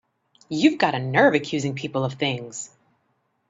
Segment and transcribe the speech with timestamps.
[0.49, 2.71] You've got a nerve accusing people of things!